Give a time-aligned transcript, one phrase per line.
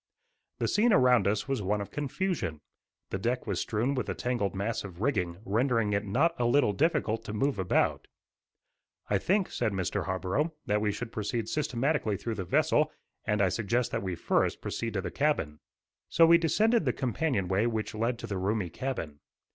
[0.57, 2.61] The scene around us was one of confusion.
[3.11, 6.73] The deck was strewn with a tangled mass of rigging, rendering it not a little
[6.73, 8.07] difficult to move about.
[9.11, 10.05] "I think," said Mr.
[10.05, 12.91] Harborough, "that we should proceed systematically through the vessel,
[13.25, 15.59] and I suggest that we first proceed to the cabin."
[16.09, 19.19] So we descended the companionway which led to the roomy cabin.